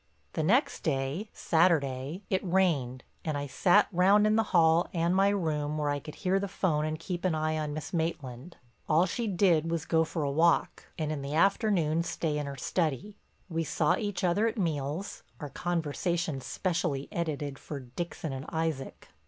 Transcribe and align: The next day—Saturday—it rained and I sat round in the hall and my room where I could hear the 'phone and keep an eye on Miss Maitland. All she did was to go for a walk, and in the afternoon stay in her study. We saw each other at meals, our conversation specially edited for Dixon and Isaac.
The 0.33 0.41
next 0.41 0.81
day—Saturday—it 0.81 2.41
rained 2.43 3.03
and 3.23 3.37
I 3.37 3.45
sat 3.45 3.87
round 3.91 4.25
in 4.25 4.35
the 4.35 4.41
hall 4.49 4.87
and 4.93 5.15
my 5.15 5.27
room 5.29 5.77
where 5.77 5.91
I 5.91 5.99
could 5.99 6.15
hear 6.15 6.39
the 6.39 6.47
'phone 6.47 6.85
and 6.85 6.97
keep 6.97 7.23
an 7.23 7.35
eye 7.35 7.55
on 7.59 7.71
Miss 7.75 7.93
Maitland. 7.93 8.57
All 8.89 9.05
she 9.05 9.27
did 9.27 9.69
was 9.69 9.83
to 9.83 9.89
go 9.89 10.03
for 10.03 10.23
a 10.23 10.31
walk, 10.31 10.85
and 10.97 11.11
in 11.11 11.21
the 11.21 11.35
afternoon 11.35 12.01
stay 12.01 12.39
in 12.39 12.47
her 12.47 12.57
study. 12.57 13.15
We 13.47 13.63
saw 13.63 13.95
each 13.95 14.23
other 14.23 14.47
at 14.47 14.57
meals, 14.57 15.21
our 15.39 15.49
conversation 15.49 16.41
specially 16.41 17.07
edited 17.11 17.59
for 17.59 17.79
Dixon 17.79 18.33
and 18.33 18.47
Isaac. 18.49 19.07